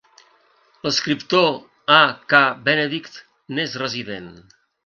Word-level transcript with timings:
L'escriptor 0.85 1.45
A. 1.97 1.99
K. 2.35 2.41
Benedict 2.71 3.23
n'és 3.59 3.81
resident. 3.87 4.31